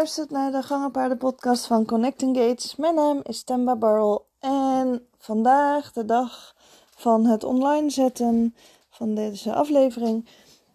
[0.00, 2.76] luistert naar de Gangenpaarden podcast van Connecting Gates.
[2.76, 6.56] Mijn naam is Temba Barrel en vandaag, de dag
[6.96, 8.54] van het online zetten
[8.90, 10.28] van deze aflevering,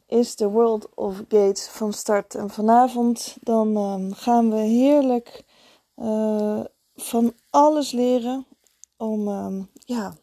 [0.08, 2.35] is de World of Gates van start.
[2.35, 5.44] En vanavond dan um, gaan we heerlijk
[5.96, 6.63] uh,
[6.96, 8.46] van alles leren
[8.97, 10.13] om um, ja,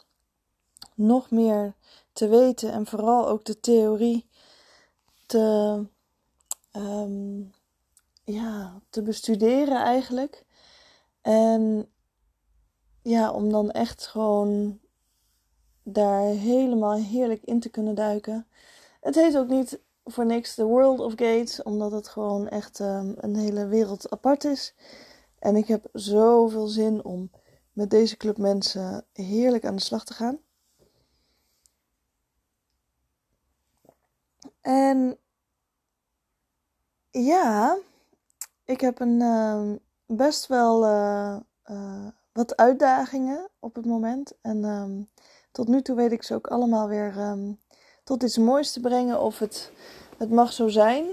[0.94, 1.74] nog meer
[2.12, 4.28] te weten en vooral ook de theorie
[5.26, 5.86] te...
[6.76, 7.52] Um,
[8.24, 10.44] ja, te bestuderen eigenlijk.
[11.20, 11.92] En
[13.02, 14.80] ja, om dan echt gewoon
[15.82, 18.46] daar helemaal heerlijk in te kunnen duiken.
[19.00, 23.14] Het heet ook niet voor niks The World of Gates, omdat het gewoon echt um,
[23.16, 24.74] een hele wereld apart is.
[25.38, 27.30] En ik heb zoveel zin om
[27.72, 30.38] met deze club mensen heerlijk aan de slag te gaan.
[34.60, 35.18] En
[37.10, 37.78] ja,
[38.64, 39.72] ik heb een, uh,
[40.06, 41.36] best wel uh,
[41.70, 44.32] uh, wat uitdagingen op het moment.
[44.40, 45.08] En um,
[45.52, 47.58] tot nu toe weet ik ze ook allemaal weer um,
[48.04, 49.20] tot iets moois te brengen.
[49.20, 49.72] Of het,
[50.18, 51.04] het mag zo zijn.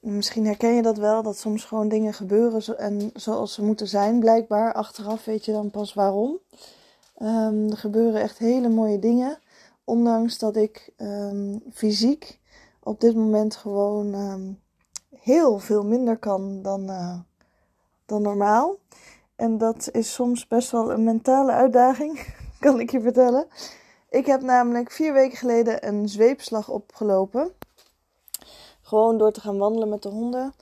[0.00, 4.18] Misschien herken je dat wel, dat soms gewoon dingen gebeuren en zoals ze moeten zijn.
[4.18, 6.38] Blijkbaar achteraf weet je dan pas waarom.
[7.70, 9.38] Er gebeuren echt hele mooie dingen.
[9.84, 10.92] Ondanks dat ik
[11.72, 12.40] fysiek
[12.82, 14.14] op dit moment gewoon
[15.28, 17.18] heel veel minder kan dan, uh,
[18.06, 18.76] dan normaal.
[19.36, 22.34] En dat is soms best wel een mentale uitdaging,
[22.64, 23.46] kan ik je vertellen.
[24.10, 27.50] Ik heb namelijk vier weken geleden een zweepslag opgelopen.
[28.82, 30.54] Gewoon door te gaan wandelen met de honden.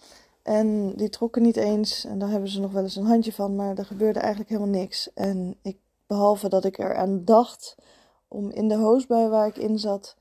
[0.42, 2.04] En die trokken niet eens.
[2.04, 3.56] En daar hebben ze nog wel eens een handje van.
[3.56, 5.12] Maar er gebeurde eigenlijk helemaal niks.
[5.14, 7.76] En ik, behalve dat ik eraan dacht
[8.28, 10.16] om in de hoosbui waar ik in zat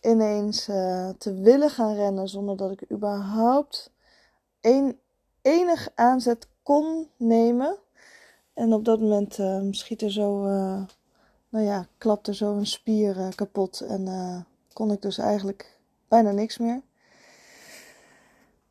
[0.00, 3.90] ineens uh, te willen gaan rennen zonder dat ik überhaupt
[4.60, 4.98] een,
[5.42, 7.76] enig aanzet kon nemen.
[8.54, 10.82] En op dat moment uh, schiet er zo, uh,
[11.48, 15.78] nou ja, klapte zo een spier kapot en kon ik dus eigenlijk
[16.08, 16.80] bijna niks meer.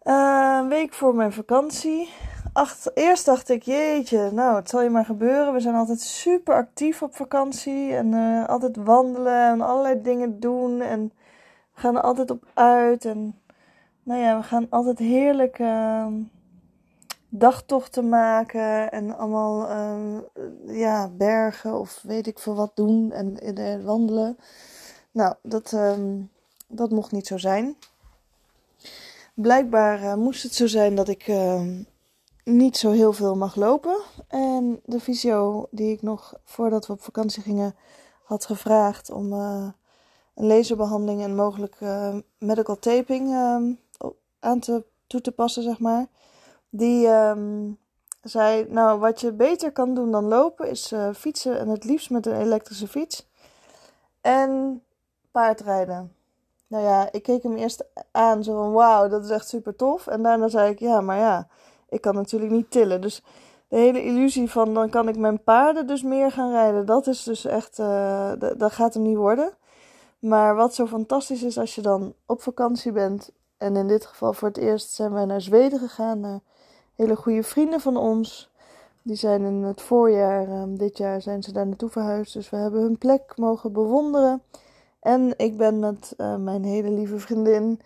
[0.03, 2.09] een week voor mijn vakantie.
[2.93, 5.53] Eerst dacht ik, jeetje, nou, het zal je maar gebeuren.
[5.53, 8.13] We zijn altijd super actief op vakantie en
[8.47, 10.81] altijd wandelen en allerlei dingen doen.
[10.81, 11.11] En
[11.77, 13.05] gaan er altijd op uit.
[13.05, 13.39] En
[14.03, 16.07] nou ja, we gaan altijd heerlijke uh,
[17.29, 18.91] dagtochten maken.
[18.91, 23.11] En allemaal uh, ja, bergen of weet ik veel wat doen.
[23.11, 24.37] En, en wandelen.
[25.11, 26.21] Nou, dat, ehm,
[26.67, 27.75] dat mocht niet zo zijn.
[29.33, 31.83] Blijkbaar uh, moest het zo zijn dat ik ehm,
[32.43, 33.97] niet zo heel veel mag lopen.
[34.27, 37.75] En de fysio die ik nog voordat we op vakantie gingen
[38.23, 39.67] had gevraagd om eh,
[40.37, 43.57] een laserbehandeling en mogelijk uh, medical taping uh,
[44.39, 46.05] aan te, toe te passen, zeg maar.
[46.69, 47.77] Die um,
[48.21, 52.09] zei, nou wat je beter kan doen dan lopen is uh, fietsen en het liefst
[52.09, 53.27] met een elektrische fiets.
[54.21, 54.81] En
[55.31, 56.13] paardrijden.
[56.67, 60.07] Nou ja, ik keek hem eerst aan zo van wauw, dat is echt super tof.
[60.07, 61.47] En daarna zei ik, ja, maar ja,
[61.89, 63.01] ik kan natuurlijk niet tillen.
[63.01, 63.23] Dus
[63.67, 67.23] de hele illusie van dan kan ik mijn paarden dus meer gaan rijden, dat is
[67.23, 69.57] dus echt, uh, dat gaat hem niet worden.
[70.27, 73.31] Maar wat zo fantastisch is als je dan op vakantie bent.
[73.57, 76.41] En in dit geval voor het eerst zijn wij naar Zweden gegaan.
[76.95, 78.51] Hele goede vrienden van ons.
[79.01, 82.33] Die zijn in het voorjaar, um, dit jaar zijn ze daar naartoe verhuisd.
[82.33, 84.41] Dus we hebben hun plek mogen bewonderen.
[84.99, 87.81] En ik ben met uh, mijn hele lieve vriendin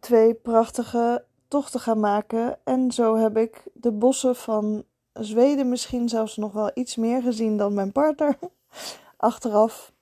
[0.00, 2.58] twee prachtige tochten gaan maken.
[2.64, 7.56] En zo heb ik de bossen van Zweden misschien zelfs nog wel iets meer gezien
[7.56, 8.38] dan mijn partner.
[9.16, 9.92] Achteraf.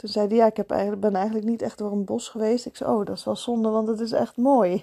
[0.00, 2.66] Toen zei hij, ja, ik heb eigenlijk, ben eigenlijk niet echt door een bos geweest.
[2.66, 4.82] Ik zei, oh, dat is wel zonde, want het is echt mooi.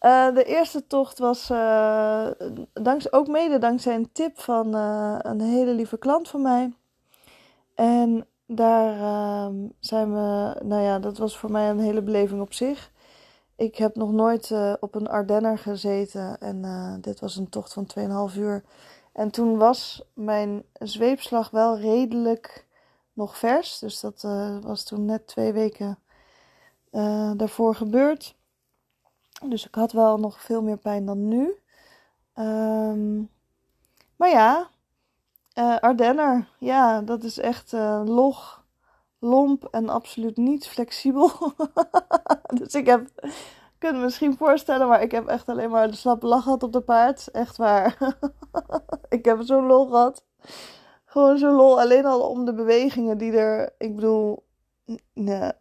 [0.00, 2.26] uh, de eerste tocht was uh,
[2.72, 6.72] dankzij, ook mede dankzij een tip van uh, een hele lieve klant van mij.
[7.74, 12.52] En daar ehm, zijn we, nou ja, dat was voor mij een hele beleving op
[12.52, 12.92] zich.
[13.56, 17.86] Ik heb nog nooit op een Ardenner gezeten en dit was een tocht van
[18.30, 18.64] 2,5 uur.
[19.12, 22.67] En toen was mijn zweepslag wel redelijk
[23.18, 23.78] nog vers.
[23.78, 25.98] Dus dat uh, was toen net twee weken
[26.92, 28.36] uh, daarvoor gebeurd.
[29.44, 31.58] Dus ik had wel nog veel meer pijn dan nu.
[32.34, 33.30] Um,
[34.16, 34.70] maar ja,
[35.54, 37.72] uh, Ardenner, ja, dat is echt
[38.04, 38.64] log,
[39.18, 41.30] lomp en absoluut niet flexibel.
[42.60, 43.08] dus ik heb,
[43.78, 46.72] kunt me misschien voorstellen, maar ik heb echt alleen maar de slappe lach gehad op
[46.72, 47.30] de paard.
[47.30, 48.16] Echt waar.
[49.08, 50.24] ik heb zo'n lol gehad.
[51.08, 51.80] Gewoon zo lol.
[51.80, 53.74] Alleen al om de bewegingen die er.
[53.78, 54.46] Ik bedoel.
[55.12, 55.52] Nee,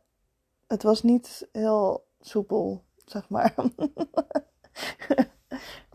[0.68, 3.56] het was niet heel soepel, zeg maar.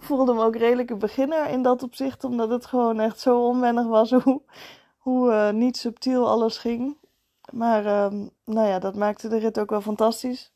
[0.03, 3.87] voelde me ook redelijk een beginner in dat opzicht, omdat het gewoon echt zo onwennig
[3.87, 4.43] was hoe,
[4.99, 6.97] hoe uh, niet subtiel alles ging.
[7.53, 10.53] Maar um, nou ja, dat maakte de rit ook wel fantastisch.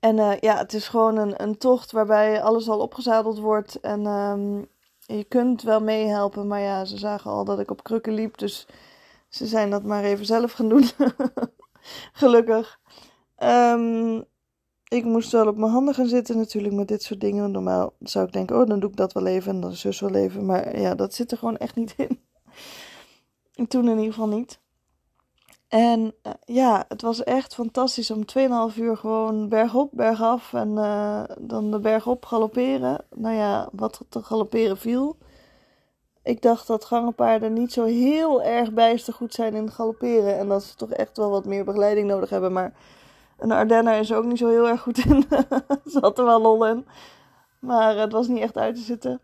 [0.00, 3.80] En uh, ja, het is gewoon een, een tocht waarbij alles al opgezadeld wordt.
[3.80, 4.68] En um,
[5.16, 8.38] je kunt wel meehelpen, maar ja, ze zagen al dat ik op krukken liep.
[8.38, 8.66] Dus
[9.28, 10.84] ze zijn dat maar even zelf gaan doen.
[12.12, 12.80] Gelukkig.
[13.42, 14.24] Um,
[14.88, 17.50] ik moest wel op mijn handen gaan zitten natuurlijk met dit soort dingen.
[17.50, 20.14] Normaal zou ik denken, oh dan doe ik dat wel even en dan zus wel
[20.14, 20.46] even.
[20.46, 22.20] Maar ja, dat zit er gewoon echt niet in.
[23.54, 24.59] En toen in ieder geval niet.
[25.70, 28.24] En uh, ja, het was echt fantastisch om
[28.72, 33.04] 2,5 uur gewoon bergop, bergaf en uh, dan de berg op galopperen.
[33.14, 35.16] Nou ja, wat te galopperen viel.
[36.22, 40.38] Ik dacht dat gangenpaarden niet zo heel erg bijster goed zijn in galopperen.
[40.38, 42.52] En dat ze toch echt wel wat meer begeleiding nodig hebben.
[42.52, 42.72] Maar
[43.38, 45.28] een Ardenner is ook niet zo heel erg goed in.
[45.84, 46.86] Zat er wel lol in.
[47.58, 49.20] Maar het was niet echt uit te zitten.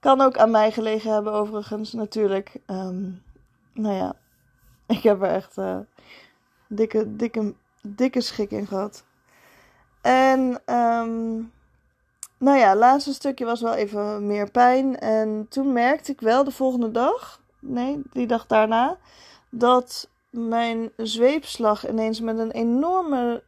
[0.00, 2.60] Kan ook aan mij gelegen hebben, overigens, natuurlijk.
[2.66, 3.22] Um,
[3.72, 4.14] nou ja,
[4.86, 5.78] ik heb er echt uh,
[6.68, 9.04] dikke, dikke, dikke schik in gehad.
[10.00, 10.40] En
[10.74, 11.52] um,
[12.38, 14.98] nou ja, laatste stukje was wel even meer pijn.
[14.98, 18.98] En toen merkte ik wel de volgende dag, nee, die dag daarna,
[19.50, 23.42] dat mijn zweepslag ineens met een enorme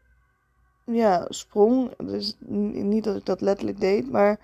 [0.84, 1.90] ja, sprong.
[1.96, 4.38] Dus niet dat ik dat letterlijk deed, maar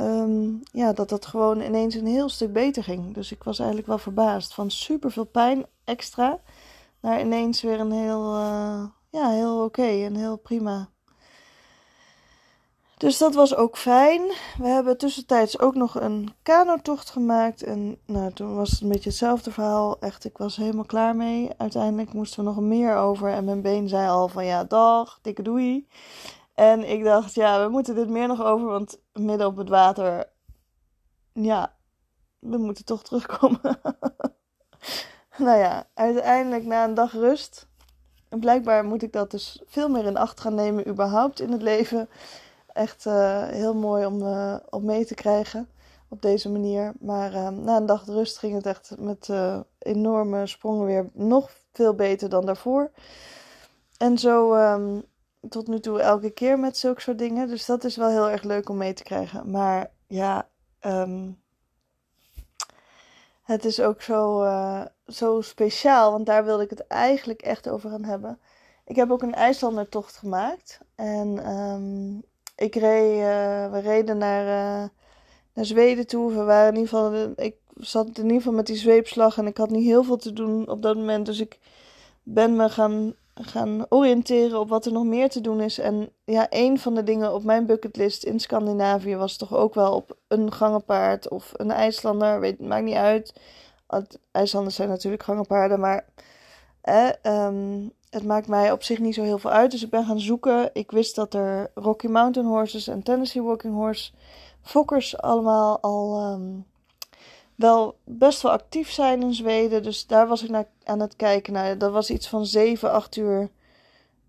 [0.00, 3.14] um, ja, dat dat gewoon ineens een heel stuk beter ging.
[3.14, 4.54] Dus ik was eigenlijk wel verbaasd.
[4.54, 6.40] Van super veel pijn extra
[7.00, 10.88] naar ineens weer een heel, uh, ja, heel oké en heel prima.
[13.02, 14.22] Dus dat was ook fijn.
[14.58, 17.62] We hebben tussentijds ook nog een kanotocht gemaakt.
[17.62, 19.98] En nou, toen was het een beetje hetzelfde verhaal.
[20.00, 21.50] Echt, ik was helemaal klaar mee.
[21.56, 23.28] Uiteindelijk moesten we nog meer over.
[23.28, 25.86] En mijn been zei al van ja, dag, dikke doei.
[26.54, 28.66] En ik dacht, ja, we moeten dit meer nog over.
[28.66, 30.28] Want midden op het water,
[31.32, 31.76] ja,
[32.38, 33.60] we moeten toch terugkomen.
[35.38, 37.66] nou ja, uiteindelijk na een dag rust.
[38.28, 41.62] En blijkbaar moet ik dat dus veel meer in acht gaan nemen, überhaupt in het
[41.62, 42.08] leven
[42.72, 45.68] echt uh, heel mooi om uh, op mee te krijgen
[46.08, 46.92] op deze manier.
[47.00, 49.30] Maar uh, na een dag rust ging het echt met
[49.78, 52.90] enorme sprongen weer nog veel beter dan daarvoor.
[53.96, 55.04] En zo um,
[55.48, 57.48] tot nu toe elke keer met zulke soort dingen.
[57.48, 59.50] Dus dat is wel heel erg leuk om mee te krijgen.
[59.50, 60.48] Maar ja,
[60.80, 61.40] um,
[63.42, 64.46] het is ook zo,
[65.06, 66.12] zo speciaal.
[66.12, 68.38] Want daar wilde ik het eigenlijk echt over gaan hebben.
[68.84, 70.80] Ik heb ook een IJslandertocht gemaakt.
[70.94, 72.22] En um,
[72.56, 74.88] ik reed, uh, we reden naar, uh,
[75.52, 76.32] naar Zweden toe.
[76.32, 79.56] We waren in ieder geval, ik zat in ieder geval met die zweepslag en ik
[79.56, 81.26] had niet heel veel te doen op dat moment.
[81.26, 81.58] Dus ik
[82.22, 85.78] ben me gaan, gaan oriënteren op wat er nog meer te doen is.
[85.78, 89.94] En ja, een van de dingen op mijn bucketlist in Scandinavië was toch ook wel
[89.94, 92.40] op een gangenpaard of een IJslander.
[92.40, 93.32] Weet, maakt niet uit.
[94.30, 96.04] IJslanders zijn natuurlijk gangenpaarden, maar
[96.80, 97.08] eh,
[98.10, 99.70] het maakt mij op zich niet zo heel veel uit.
[99.70, 100.70] Dus ik ben gaan zoeken.
[100.72, 104.12] Ik wist dat er Rocky Mountain Horses en Tennessee Walking Horse
[104.62, 106.66] fokkers allemaal al um,
[107.62, 109.82] wel best wel actief zijn in Zweden.
[109.82, 111.52] Dus daar was ik naar aan het kijken.
[111.52, 113.50] Nou, dat was iets van 7, 8 uur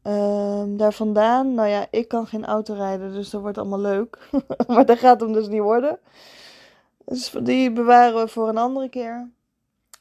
[0.04, 1.54] um, daar vandaan.
[1.54, 4.30] Nou ja, ik kan geen auto rijden, dus dat wordt allemaal leuk.
[4.68, 6.00] maar dat gaat hem dus niet worden.
[7.06, 9.30] Dus die bewaren we voor een andere keer.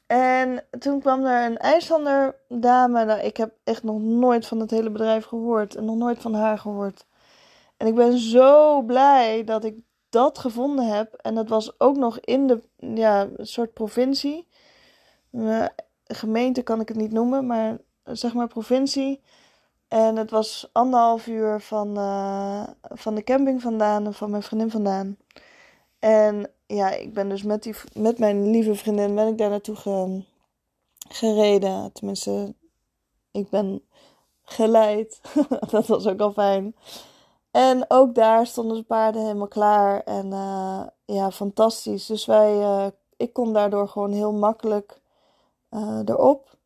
[0.06, 3.04] En toen kwam er een IJslander dame.
[3.04, 5.74] Nou, ik heb echt nog nooit van het hele bedrijf gehoord.
[5.74, 7.06] En nog nooit van haar gehoord.
[7.76, 9.74] En ik ben zo blij dat ik
[10.12, 11.14] dat gevonden heb.
[11.14, 12.62] En dat was ook nog in de
[12.94, 14.46] ja, soort provincie.
[15.30, 15.66] Uh,
[16.06, 19.20] gemeente kan ik het niet noemen, maar zeg maar provincie.
[19.88, 24.70] En het was anderhalf uur van, uh, van de camping vandaan en van mijn vriendin
[24.70, 25.16] vandaan.
[25.98, 30.24] En ja, ik ben dus met, die, met mijn lieve vriendin ben ik daar naartoe
[31.08, 31.92] gereden.
[31.92, 32.54] Tenminste,
[33.30, 33.82] ik ben
[34.44, 35.20] geleid.
[35.70, 36.74] dat was ook al fijn.
[37.52, 40.00] En ook daar stonden de paarden helemaal klaar.
[40.00, 42.06] En uh, ja, fantastisch.
[42.06, 45.00] Dus wij, uh, ik kon daardoor gewoon heel makkelijk
[45.70, 46.56] uh, erop.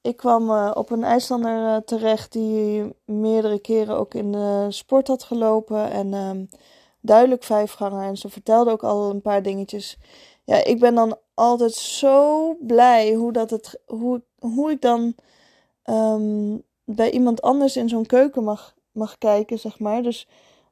[0.00, 5.90] Ik kwam op een IJslander terecht die meerdere keren ook in de sport had gelopen.
[5.90, 6.44] En ehm,
[7.00, 8.02] duidelijk vijfganger.
[8.02, 9.98] En ze vertelde ook al een paar dingetjes.
[10.44, 15.14] Ja, ik ben dan altijd zo blij hoe, dat het, hoe, hoe ik dan
[15.84, 20.02] um, bij iemand anders in zo'n keuken mag, mag kijken, zeg maar.
[20.02, 20.28] Dus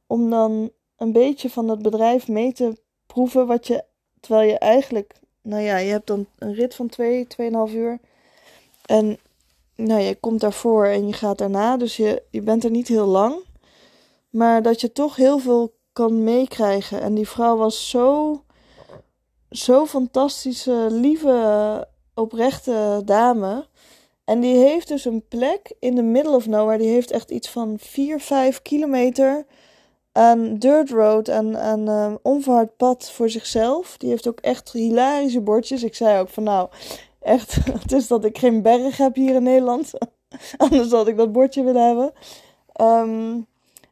[0.06, 2.76] om dan een beetje van dat bedrijf mee te
[3.06, 3.84] proeven wat je,
[4.20, 7.98] terwijl je eigenlijk, nou ja, je hebt dan een rit van twee, tweeënhalf uur.
[8.86, 9.18] En
[9.74, 13.06] nou, je komt daarvoor en je gaat daarna, dus je, je bent er niet heel
[13.06, 13.34] lang.
[14.30, 17.00] Maar dat je toch heel veel kan meekrijgen.
[17.00, 18.42] En die vrouw was zo,
[19.50, 23.66] zo fantastische, lieve, oprechte dame.
[24.24, 26.78] En die heeft dus een plek in the middle of nowhere.
[26.78, 29.46] Die heeft echt iets van 4, 5 kilometer
[30.12, 33.96] aan dirt road, aan, aan uh, onverhard pad voor zichzelf.
[33.96, 35.82] Die heeft ook echt hilarische bordjes.
[35.82, 36.68] Ik zei ook van nou,
[37.20, 39.92] echt, het is dat ik geen berg heb hier in Nederland.
[40.56, 42.12] Anders had ik dat bordje willen hebben.
[42.80, 43.46] Um,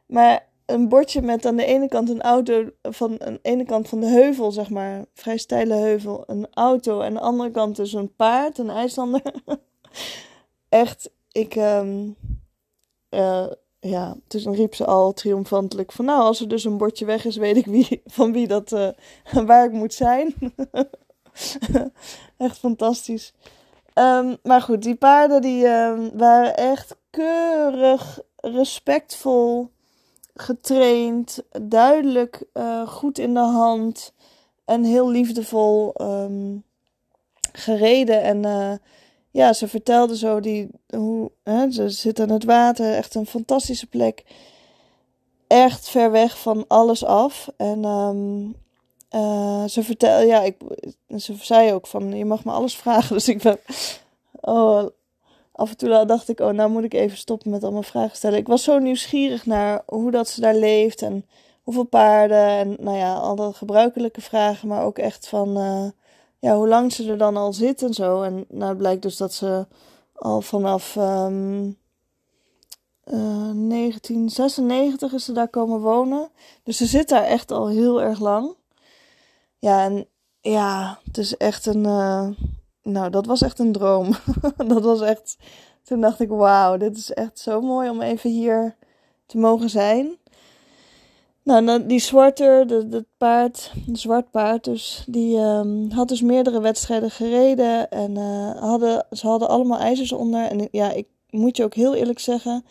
[0.05, 3.89] maar een bordje met aan de ene kant een auto, van aan de ene kant
[3.89, 7.01] van de heuvel, zeg maar, vrij steile heuvel, een auto.
[7.01, 9.21] En aan de andere kant dus een paard, een IJslander.
[10.69, 12.15] echt, ik, um,
[13.09, 13.47] uh,
[13.79, 17.57] ja, riep ze al triomfantelijk van, nou, als er dus een bordje weg is, weet
[17.57, 18.89] ik wie, van wie dat, uh,
[19.45, 20.35] waar ik moet zijn.
[22.37, 23.33] echt fantastisch.
[23.93, 29.71] Um, maar goed, die paarden die um, waren echt keurig, respectvol,
[30.35, 34.13] getraind, duidelijk uh, goed in de hand
[34.65, 35.93] en heel liefdevol
[37.53, 38.21] gereden.
[38.21, 38.41] En
[39.33, 43.87] ja, ze vertelde zo die, hoe, hè, ze zit aan het water, echt een fantastische
[43.87, 44.23] plek.
[45.47, 47.49] Echt ver weg van alles af.
[47.57, 48.55] En um,
[49.11, 50.57] uh, ze vertelde, ja, ik,
[51.17, 53.15] ze zei ook van, je mag me alles vragen.
[53.15, 53.59] Dus ik ben,
[54.41, 54.85] oh,
[55.51, 58.39] af en toe dacht ik, oh, nou moet ik even stoppen met allemaal vragen stellen.
[58.39, 61.25] Ik was zo nieuwsgierig naar hoe dat ze daar leeft en
[61.63, 65.87] hoeveel paarden en, nou ja, alle gebruikelijke vragen, maar ook echt van, uh,
[66.43, 68.21] ja, hoe lang ze er dan al zit en zo.
[68.21, 69.67] En nou, blijkt dus dat ze
[70.13, 71.77] al vanaf um,
[73.05, 76.29] uh, 1996 is ze daar komen wonen.
[76.63, 78.55] Dus ze zit daar echt al heel erg lang.
[79.59, 80.07] Ja, en
[80.41, 81.83] ja, het is echt een.
[81.83, 82.29] Uh,
[82.81, 84.15] nou, dat was echt een droom.
[84.73, 85.37] dat was echt.
[85.83, 88.75] Toen dacht ik, wauw, dit is echt zo mooi om even hier
[89.25, 90.17] te mogen zijn.
[91.43, 97.11] Nou, die zwarte, dat paard, een zwart paard dus, die um, had dus meerdere wedstrijden
[97.11, 97.89] gereden.
[97.89, 100.45] En uh, hadden, ze hadden allemaal ijzers onder.
[100.45, 102.65] En ja, ik moet je ook heel eerlijk zeggen,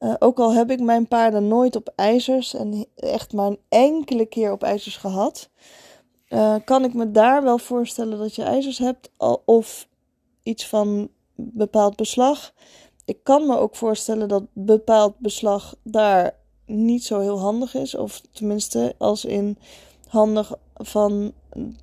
[0.00, 4.26] uh, ook al heb ik mijn paarden nooit op ijzers en echt maar een enkele
[4.26, 5.50] keer op ijzers gehad
[6.28, 9.10] uh, kan ik me daar wel voorstellen dat je ijzers hebt
[9.44, 9.88] of
[10.42, 12.52] iets van bepaald beslag.
[13.04, 16.34] Ik kan me ook voorstellen dat bepaald beslag daar
[16.66, 17.94] niet zo heel handig is.
[17.94, 19.58] Of tenminste, als in
[20.08, 21.32] handig van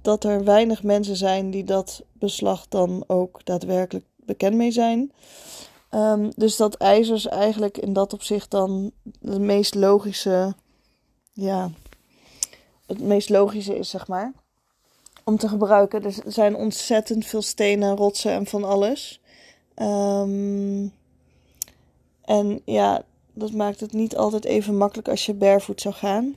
[0.01, 5.11] dat er weinig mensen zijn die dat beslag dan ook daadwerkelijk bekend mee zijn.
[5.91, 10.55] Um, dus dat ijzers eigenlijk in dat opzicht dan de meest logische
[11.33, 11.71] ja,
[12.85, 14.33] het meest logische is, zeg maar.
[15.23, 16.03] Om te gebruiken.
[16.03, 19.21] Er zijn ontzettend veel stenen, rotsen en van alles.
[19.75, 20.93] Um,
[22.21, 26.35] en ja, dat maakt het niet altijd even makkelijk als je barefoot zou gaan.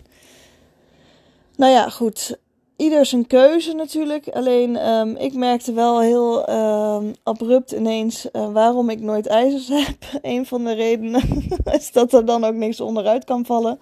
[1.56, 2.38] Nou ja, goed.
[2.76, 4.28] Ieder zijn keuze natuurlijk.
[4.28, 10.20] Alleen um, ik merkte wel heel um, abrupt ineens uh, waarom ik nooit ijzers heb.
[10.22, 11.22] Een van de redenen
[11.78, 13.78] is dat er dan ook niks onderuit kan vallen.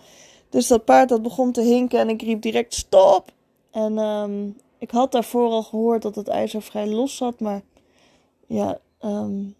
[0.50, 3.32] Dus dat paard dat begon te hinken en ik riep direct stop.
[3.70, 7.62] En um, ik had daarvoor al gehoord dat het ijzer vrij los zat, maar
[8.46, 9.54] ja, um,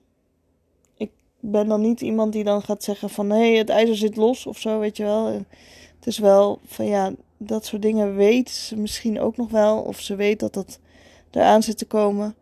[1.51, 4.47] ben dan niet iemand die dan gaat zeggen van hé, hey, het ijzer zit los
[4.47, 5.27] of zo, weet je wel.
[5.27, 10.01] Het is wel van ja, dat soort dingen weet ze misschien ook nog wel, of
[10.01, 10.79] ze weet dat dat
[11.31, 12.35] eraan zit te komen.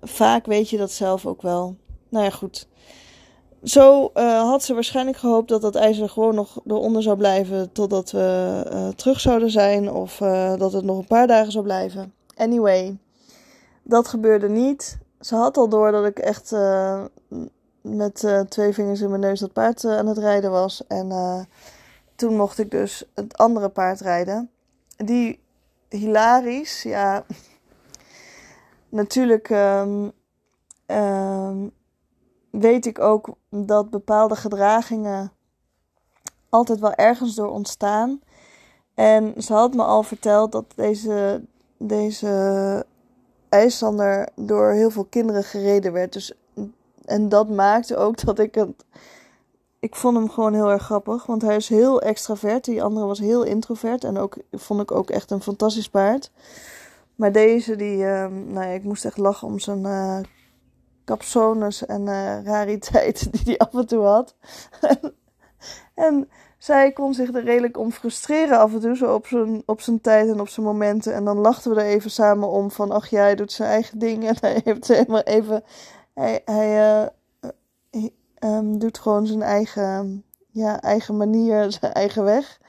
[0.00, 1.76] Vaak weet je dat zelf ook wel.
[2.08, 2.68] Nou ja, goed.
[3.62, 8.10] Zo uh, had ze waarschijnlijk gehoopt dat dat ijzer gewoon nog eronder zou blijven totdat
[8.10, 12.12] we uh, terug zouden zijn of uh, dat het nog een paar dagen zou blijven.
[12.36, 12.98] Anyway,
[13.82, 14.98] dat gebeurde niet.
[15.20, 16.52] Ze had al door dat ik echt
[17.84, 20.86] met twee vingers in mijn neus dat paard aan het rijden was.
[20.86, 21.12] En
[22.16, 24.50] toen mocht ik dus het andere paard rijden.
[24.96, 25.40] Die
[25.88, 27.24] hilarisch, ja.
[28.88, 29.50] Natuurlijk.
[29.50, 30.12] Um,
[30.86, 31.72] um,
[32.50, 35.32] weet ik ook dat bepaalde gedragingen
[36.48, 38.20] altijd wel ergens door ontstaan.
[38.94, 41.42] En ze had me al verteld dat deze,
[41.78, 42.86] deze
[43.48, 46.12] IJslander door heel veel kinderen gereden werd.
[46.12, 46.32] Dus,
[47.04, 48.84] en dat maakte ook dat ik het.
[49.78, 52.64] Ik vond hem gewoon heel erg grappig, want hij is heel extravert.
[52.64, 56.30] Die andere was heel introvert en ook vond ik ook echt een fantastisch paard.
[57.14, 60.18] Maar deze, die, uh, nou ja, ik moest echt lachen om zijn uh,
[61.86, 64.36] en uh, rariteiten die hij af en toe had.
[65.94, 69.80] en zij kon zich er redelijk om frustreren af en toe, zo op zijn, op
[69.80, 71.14] zijn tijd en op zijn momenten.
[71.14, 73.98] En dan lachten we er even samen om van, ach ja, hij doet zijn eigen
[73.98, 75.64] ding en hij heeft helemaal even,
[76.14, 77.10] hij, hij
[77.90, 78.04] uh,
[78.40, 82.60] um, doet gewoon zijn eigen ja, eigen manier, zijn eigen weg.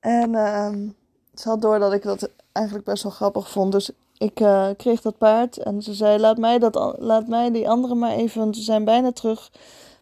[0.00, 0.88] En ehm,
[1.34, 3.72] ze had door dat ik dat eigenlijk best wel grappig vond.
[3.72, 7.68] Dus ik uh, kreeg dat paard en ze zei: laat mij, dat, laat mij die
[7.68, 9.50] andere maar even, want ze zijn bijna terug.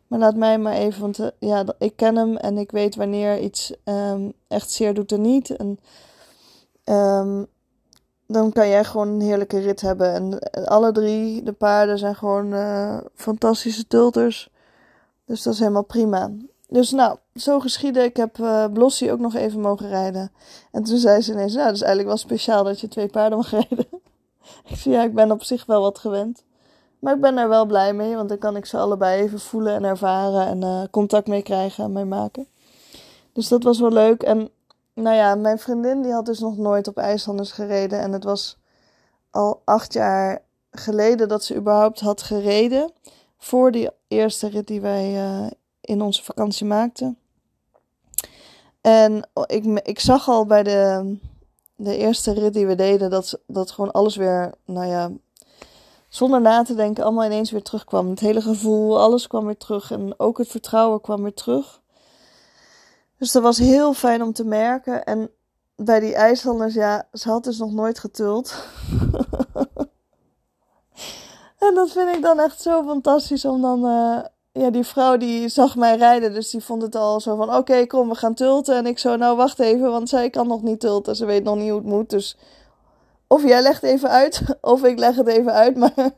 [0.06, 3.38] Maar laat mij maar even, want uh, ja, ik ken hem en ik weet wanneer
[3.38, 5.56] iets um, echt zeer doet en niet.
[5.56, 5.78] En
[6.84, 7.46] um,
[8.26, 10.12] dan kan jij gewoon een heerlijke rit hebben.
[10.12, 14.50] En alle drie, de paarden, zijn gewoon uh, fantastische tulters.
[15.24, 16.30] Dus dat is helemaal prima.
[16.68, 18.04] Dus nou, zo geschieden.
[18.04, 20.32] Ik heb uh, Blossie ook nog even mogen rijden.
[20.70, 23.38] En toen zei ze ineens, nou, dat is eigenlijk wel speciaal dat je twee paarden
[23.38, 23.86] mag rijden.
[24.68, 26.44] ik zei, ja, ik ben op zich wel wat gewend.
[26.98, 29.74] Maar ik ben er wel blij mee, want dan kan ik ze allebei even voelen
[29.74, 32.46] en ervaren en uh, contact mee krijgen en mee maken.
[33.32, 34.22] Dus dat was wel leuk.
[34.22, 34.50] En
[34.94, 38.00] nou ja, mijn vriendin die had dus nog nooit op IJslanders gereden.
[38.00, 38.58] En het was
[39.30, 42.92] al acht jaar geleden dat ze überhaupt had gereden.
[43.38, 47.18] Voor die eerste rit die wij uh, in onze vakantie maakten.
[48.80, 51.16] En ik, ik zag al bij de,
[51.76, 55.10] de eerste rit die we deden dat, dat gewoon alles weer, nou ja,
[56.08, 58.08] zonder na te denken, allemaal ineens weer terugkwam.
[58.10, 61.81] Het hele gevoel, alles kwam weer terug en ook het vertrouwen kwam weer terug.
[63.22, 65.04] Dus dat was heel fijn om te merken.
[65.04, 65.30] En
[65.76, 68.54] bij die IJslanders, ja, ze had dus nog nooit getuld.
[71.66, 73.84] en dat vind ik dan echt zo fantastisch om dan...
[73.84, 74.18] Uh,
[74.52, 77.54] ja, die vrouw die zag mij rijden, dus die vond het al zo van...
[77.54, 78.76] Oké, kom, we gaan tulten.
[78.76, 81.16] En ik zo, nou wacht even, want zij kan nog niet tulten.
[81.16, 82.36] Ze weet nog niet hoe het moet, dus...
[83.26, 85.94] Of jij legt even uit, of ik leg het even uit, maar...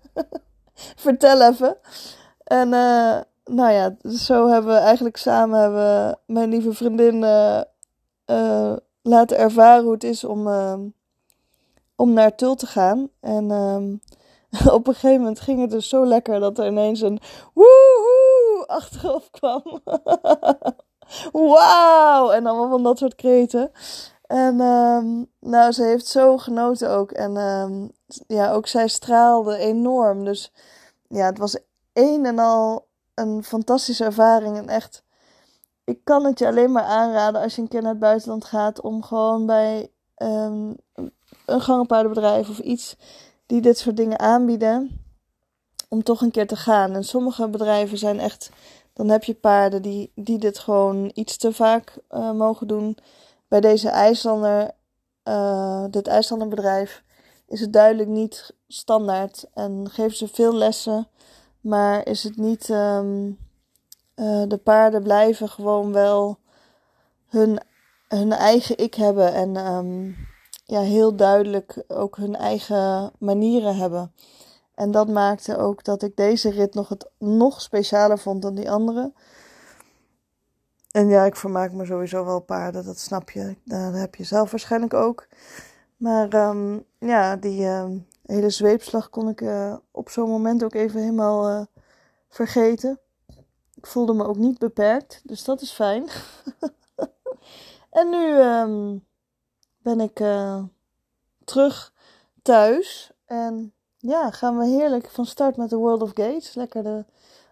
[1.07, 1.77] vertel even.
[2.45, 2.73] En...
[2.73, 7.61] Uh, nou ja, zo hebben we eigenlijk samen hebben mijn lieve vriendin uh,
[8.27, 10.79] uh, laten ervaren hoe het is om, uh,
[11.97, 13.09] om naar Tul te gaan.
[13.21, 14.01] En um,
[14.79, 17.21] op een gegeven moment ging het dus zo lekker dat er ineens een
[17.55, 19.63] woehoe achteraf kwam.
[21.33, 22.31] Wauw!
[22.31, 23.71] En allemaal van dat soort kreten.
[24.27, 27.11] En um, nou, ze heeft zo genoten ook.
[27.13, 27.33] En
[28.27, 30.25] ja, ook zij straalde enorm.
[30.25, 30.53] Dus
[31.09, 31.59] ja, het was
[31.93, 34.57] een en al een fantastische ervaring.
[34.57, 35.03] En echt,
[35.85, 38.81] ik kan het je alleen maar aanraden als je een keer naar het buitenland gaat.
[38.81, 40.77] Om gewoon bij um,
[41.47, 42.97] een gangenpaardenbedrijf of iets
[43.47, 45.03] die dit soort dingen aanbieden.
[45.89, 46.95] Om toch een keer te gaan.
[46.95, 48.51] En sommige bedrijven zijn echt.
[48.93, 52.99] Dan heb je paarden die, die dit gewoon iets te vaak uh, mogen doen.
[53.49, 54.71] Bij deze IJslander,
[55.25, 57.03] uh, dit IJslanderbedrijf,
[57.47, 59.47] is het duidelijk niet standaard.
[59.55, 61.09] En geven ze veel lessen.
[61.65, 62.69] Maar is het niet.
[62.69, 63.39] Um,
[64.17, 66.39] uh, de paarden blijven gewoon wel
[67.29, 67.61] hun,
[68.09, 69.35] hun eigen ik hebben.
[69.35, 70.17] En um,
[70.65, 74.13] ja, heel duidelijk ook hun eigen manieren hebben.
[74.75, 78.71] En dat maakte ook dat ik deze rit nog, het, nog specialer vond dan die
[78.71, 79.13] andere.
[80.91, 83.57] En ja, ik vermaak me sowieso wel paarden, dat snap je.
[83.65, 85.27] Dat heb je zelf waarschijnlijk ook.
[85.97, 87.67] Maar um, ja, die,
[88.27, 91.65] hele zweepslag kon ik uh, op zo'n moment ook even helemaal uh,
[92.29, 93.01] vergeten.
[93.75, 96.09] Ik voelde me ook niet beperkt, dus dat is fijn.
[97.91, 99.05] en nu um,
[99.79, 100.63] ben ik uh,
[101.45, 101.93] terug
[102.43, 103.13] thuis.
[103.25, 106.55] En ja, gaan we heerlijk van start met de World of Gates.
[106.55, 107.05] Lekker de,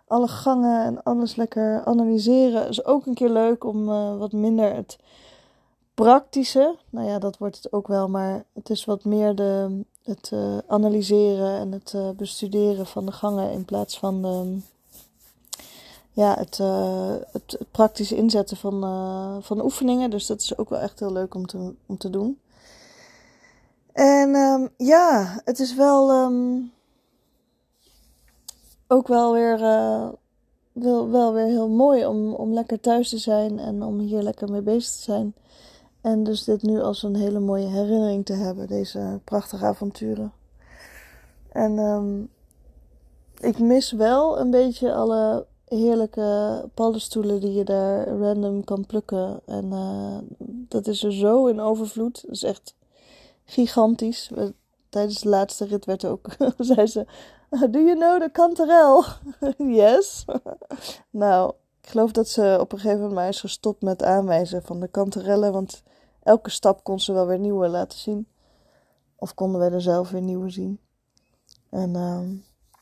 [0.06, 2.68] alle gangen en alles lekker analyseren.
[2.68, 3.84] Is ook een keer leuk om
[4.18, 4.98] wat minder het
[5.94, 6.76] praktische.
[6.90, 10.58] Nou ja, dat wordt het ook wel, maar het is wat meer de het uh,
[10.66, 14.58] analyseren en het uh, bestuderen van de gangen in plaats van de,
[16.12, 20.10] ja, het, uh, het, inzetten van, van oefeningen.
[20.10, 22.38] Dus dat is ook wel echt heel leuk om te, om te doen.
[23.92, 26.72] En um, ja, het is wel um,
[28.86, 29.58] ook wel weer,
[30.72, 34.50] wel, wel weer heel mooi om, om lekker thuis te zijn en om hier lekker
[34.50, 35.34] mee bezig te zijn.
[36.02, 40.32] En dus dit nu als een hele mooie herinnering te hebben, deze prachtige avonturen.
[41.48, 42.28] En um,
[43.40, 49.40] ik mis wel een beetje alle heerlijke paddenstoelen die je daar random kan plukken.
[49.46, 50.18] En uh,
[50.68, 52.22] dat is er zo in overvloed.
[52.22, 52.74] Dat is echt
[53.44, 54.30] gigantisch.
[54.88, 57.06] Tijdens de laatste rit werd ook, zei ze,
[57.50, 59.04] do you know the kanterel?
[59.82, 60.24] yes.
[61.10, 64.80] nou, ik geloof dat ze op een gegeven moment maar is gestopt met aanwijzen van
[64.80, 65.82] de kanterellen, want
[66.22, 68.26] elke stap kon ze wel weer nieuwe laten zien.
[69.16, 70.80] Of konden wij er zelf weer nieuwe zien.
[71.70, 72.20] En uh,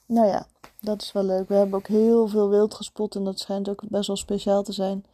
[0.06, 0.46] nou ja,
[0.80, 1.48] dat is wel leuk.
[1.48, 4.72] We hebben ook heel veel wild gespot en dat schijnt ook best wel speciaal te
[4.72, 5.04] zijn.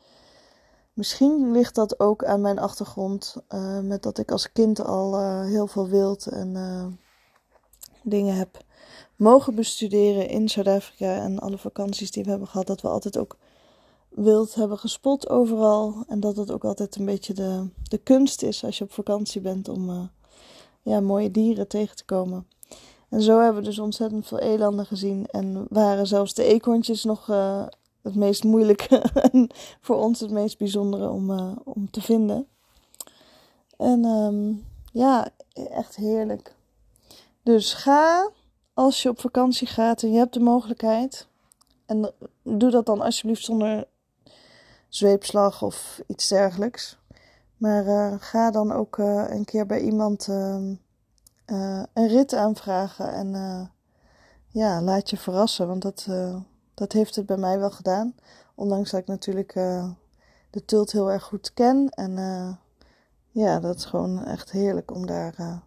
[0.93, 3.37] Misschien ligt dat ook aan mijn achtergrond.
[3.49, 6.87] Uh, met dat ik als kind al uh, heel veel wild en uh,
[8.03, 8.65] dingen heb
[9.17, 11.15] mogen bestuderen in Zuid-Afrika.
[11.15, 13.37] En alle vakanties die we hebben gehad, dat we altijd ook
[14.17, 16.05] wild hebben gespot overal.
[16.09, 19.41] En dat het ook altijd een beetje de, de kunst is als je op vakantie
[19.41, 20.03] bent om uh,
[20.83, 22.47] ja, mooie dieren tegen te komen.
[23.09, 25.27] En zo hebben we dus ontzettend veel elanden gezien.
[25.27, 27.67] En waren zelfs de eekhoorntjes nog uh,
[28.03, 28.99] het meest moeilijke
[29.33, 29.51] en
[29.81, 32.47] voor ons het meest bijzondere om, uh, om te vinden.
[33.77, 36.55] En um, ja, echt heerlijk.
[37.43, 38.31] Dus ga
[38.75, 41.27] als je op vakantie gaat en je hebt de mogelijkheid.
[41.87, 43.87] En doe dat dan alsjeblieft zonder
[44.89, 46.99] zweepslag of iets dergelijks.
[47.57, 50.75] Maar uh, ga dan ook uh, een keer bij iemand uh,
[51.93, 53.13] een rit aanvragen.
[53.13, 53.71] En
[54.49, 55.67] ja, laat je verrassen.
[55.67, 56.09] Want dat,
[56.75, 58.15] dat heeft het bij mij wel gedaan.
[58.55, 59.53] Ondanks dat ik natuurlijk
[60.51, 61.89] de Tult heel erg goed ken.
[61.89, 62.13] En
[63.31, 65.63] ja, dat is gewoon echt heerlijk om daar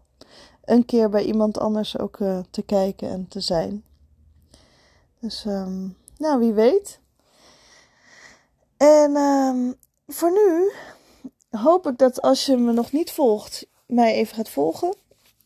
[0.63, 2.17] een keer bij iemand anders ook
[2.49, 3.83] te kijken en te zijn.
[5.19, 6.99] Dus um, nou, wie weet.
[8.79, 9.75] En um,
[10.07, 10.71] voor nu
[11.49, 14.95] hoop ik dat als je me nog niet volgt, mij even gaat volgen.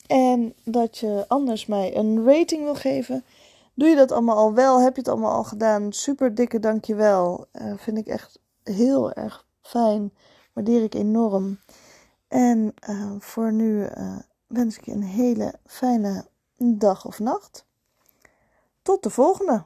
[0.08, 3.26] En dat je anders mij een rating wil geven.
[3.74, 4.82] Doe je dat allemaal al wel?
[4.82, 5.94] Heb je het allemaal al gedaan?
[5.94, 7.46] Super dikke dankjewel.
[7.54, 10.14] Uh, vind ik echt heel erg fijn.
[10.54, 11.60] Waardeer ik enorm.
[12.28, 14.16] En uh, voor nu uh,
[14.48, 16.26] wens ik je een hele fijne
[16.58, 17.66] dag of nacht.
[18.82, 19.64] Tot de volgende.